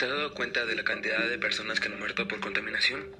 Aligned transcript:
¿Te 0.00 0.06
has 0.06 0.12
dado 0.12 0.32
cuenta 0.32 0.64
de 0.64 0.74
la 0.74 0.82
cantidad 0.82 1.28
de 1.28 1.36
personas 1.36 1.78
que 1.78 1.88
han 1.88 1.98
muerto 1.98 2.26
por 2.26 2.40
contaminación? 2.40 3.14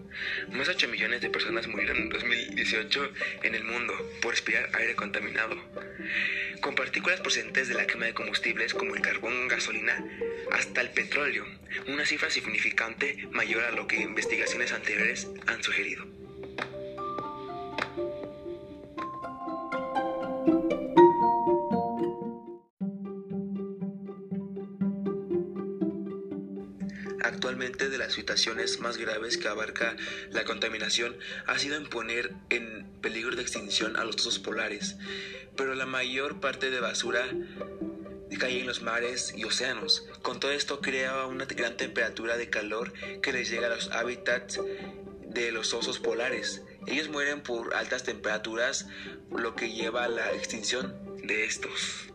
Más 0.49 0.67
de 0.67 0.73
8 0.73 0.89
millones 0.89 1.21
de 1.21 1.29
personas 1.29 1.67
murieron 1.67 1.99
en 1.99 2.09
2018 2.09 3.13
en 3.43 3.55
el 3.55 3.65
mundo 3.65 3.93
por 4.23 4.31
respirar 4.31 4.71
aire 4.73 4.97
contaminado. 4.97 5.57
Con 6.63 6.75
partículas 6.75 7.21
procedentes 7.21 7.69
de 7.69 7.75
la 7.75 7.87
quema 7.87 8.07
de 8.07 8.15
combustibles 8.15 8.73
como 8.73 8.95
el 8.95 9.03
carbón, 9.03 9.47
gasolina, 9.47 10.03
hasta 10.53 10.81
el 10.81 10.89
petróleo, 10.89 11.45
una 11.87 12.07
cifra 12.07 12.31
significante 12.31 13.29
mayor 13.31 13.65
a 13.65 13.73
lo 13.73 13.87
que 13.87 14.01
investigaciones 14.01 14.73
anteriores 14.73 15.29
han 15.49 15.63
sugerido. 15.63 16.20
Actualmente 27.23 27.89
de 27.89 27.99
las 27.99 28.13
situaciones 28.13 28.81
más 28.81 28.97
graves 28.97 29.37
que 29.37 29.49
abarca 29.49 29.97
la 30.31 30.45
contaminación 30.45 31.17
ha 31.47 31.59
sido 31.59 31.77
en 31.77 31.89
poner 31.89 32.33
en 32.51 32.87
peligro 33.01 33.37
de 33.37 33.43
extinción 33.43 33.97
a 33.97 34.05
los 34.05 34.17
osos 34.17 34.39
polares, 34.39 34.97
pero 35.57 35.75
la 35.75 35.87
mayor 35.87 36.41
parte 36.41 36.71
de 36.71 36.81
basura 36.81 37.25
cae 38.39 38.61
en 38.61 38.67
los 38.67 38.81
mares 38.81 39.35
y 39.37 39.45
océanos. 39.45 40.07
Con 40.23 40.41
todo 40.41 40.51
esto 40.53 40.81
crea 40.81 41.27
una 41.27 41.45
gran 41.45 41.77
temperatura 41.77 42.37
de 42.37 42.49
calor 42.49 42.93
que 43.21 43.33
les 43.33 43.51
llega 43.51 43.67
a 43.67 43.75
los 43.75 43.91
hábitats 43.91 44.61
de 45.27 45.53
los 45.53 45.75
osos 45.75 45.99
polares. 45.99 46.63
Ellos 46.87 47.11
mueren 47.11 47.43
por 47.43 47.75
altas 47.75 48.03
temperaturas, 48.03 48.87
lo 49.31 49.55
que 49.55 49.73
lleva 49.73 50.05
a 50.05 50.09
la 50.09 50.33
extinción 50.33 50.97
de 51.23 51.45
estos. 51.45 52.11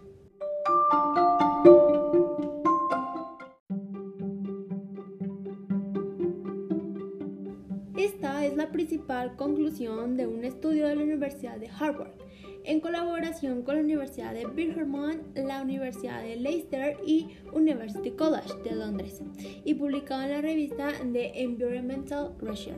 Esta 7.98 8.46
es 8.46 8.58
la 8.58 8.74
principal 8.74 9.38
conclusión 9.38 10.18
de 10.18 10.28
un 10.28 10.44
estudio 10.44 10.86
de 10.86 10.98
la 10.98 11.04
Universidad 11.04 11.58
de 11.58 11.70
Harvard, 11.70 12.12
en 12.66 12.82
colaboración 12.82 13.62
con 13.62 13.76
la 13.76 13.82
Universidad 13.82 14.34
de 14.34 14.46
Birmingham, 14.48 15.22
la 15.34 15.62
Universidad 15.62 16.22
de 16.22 16.36
Leicester 16.36 16.98
y 17.06 17.30
University 17.54 18.12
College 18.12 18.54
de 18.66 18.76
Londres, 18.76 19.22
y 19.64 19.76
publicado 19.76 20.24
en 20.24 20.32
la 20.32 20.42
revista 20.42 20.92
The 21.14 21.42
Environmental 21.42 22.36
Review. 22.38 22.76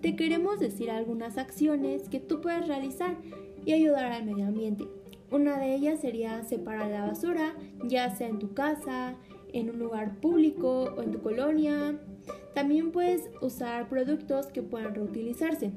Te 0.00 0.16
queremos 0.16 0.60
decir 0.60 0.90
algunas 0.90 1.36
acciones 1.36 2.08
que 2.08 2.20
tú 2.20 2.40
puedes 2.40 2.66
realizar 2.66 3.18
y 3.66 3.72
ayudar 3.74 4.12
al 4.12 4.24
medio 4.24 4.46
ambiente. 4.46 4.86
Una 5.34 5.58
de 5.58 5.74
ellas 5.74 5.98
sería 5.98 6.44
separar 6.44 6.92
la 6.92 7.06
basura, 7.06 7.56
ya 7.82 8.14
sea 8.14 8.28
en 8.28 8.38
tu 8.38 8.54
casa, 8.54 9.16
en 9.52 9.68
un 9.68 9.80
lugar 9.80 10.20
público 10.20 10.94
o 10.96 11.02
en 11.02 11.10
tu 11.10 11.22
colonia. 11.22 11.98
También 12.54 12.92
puedes 12.92 13.28
usar 13.40 13.88
productos 13.88 14.46
que 14.46 14.62
puedan 14.62 14.94
reutilizarse. 14.94 15.72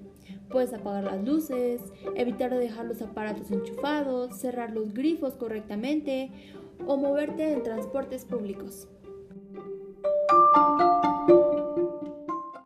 Puedes 0.51 0.75
apagar 0.75 1.05
las 1.05 1.25
luces, 1.25 1.81
evitar 2.15 2.53
dejar 2.53 2.85
los 2.85 3.01
aparatos 3.01 3.49
enchufados, 3.49 4.37
cerrar 4.37 4.73
los 4.73 4.93
grifos 4.93 5.33
correctamente 5.33 6.29
o 6.85 6.95
moverte 6.95 7.51
en 7.51 7.63
transportes 7.63 8.25
públicos. 8.25 8.87